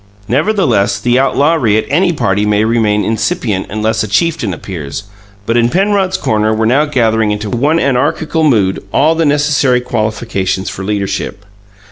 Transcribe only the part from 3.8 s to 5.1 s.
a chieftain appears;